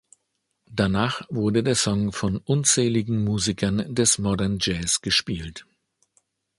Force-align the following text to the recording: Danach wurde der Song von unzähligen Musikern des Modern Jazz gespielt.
Danach 0.65 1.21
wurde 1.29 1.61
der 1.61 1.75
Song 1.75 2.11
von 2.11 2.37
unzähligen 2.37 3.23
Musikern 3.23 3.93
des 3.93 4.17
Modern 4.17 4.57
Jazz 4.59 4.99
gespielt. 5.01 5.67